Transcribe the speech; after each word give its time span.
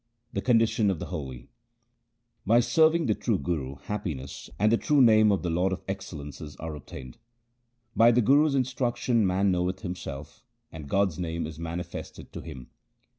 The 0.33 0.41
condition 0.41 0.89
of 0.89 0.97
the 0.97 1.05
holy:— 1.13 1.47
By 2.53 2.59
serving 2.59 3.05
the 3.05 3.13
true 3.13 3.37
Guru 3.37 3.75
happiness 3.75 4.49
and 4.57 4.71
the 4.71 4.77
true 4.77 4.99
Name 4.99 5.31
of 5.31 5.43
the 5.43 5.51
Lord 5.51 5.71
of 5.71 5.83
excellences 5.87 6.55
are 6.55 6.73
obtained. 6.73 7.19
By 7.95 8.09
the 8.09 8.21
Guru's 8.23 8.55
instruction 8.55 9.27
man 9.27 9.51
knoweth 9.51 9.81
himself, 9.81 10.43
and 10.71 10.89
God's 10.89 11.19
name 11.19 11.45
is 11.45 11.59
manifested 11.59 12.33
to 12.33 12.41
him. 12.41 12.71